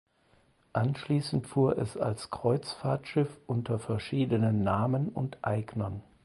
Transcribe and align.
Anschließend 0.73 1.45
fuhr 1.45 1.77
es 1.77 1.95
als 1.95 2.31
Kreuzfahrtschiff 2.31 3.29
unter 3.45 3.77
verschiedenen 3.77 4.63
Namen 4.63 5.09
und 5.09 5.37
Eignern. 5.43 6.01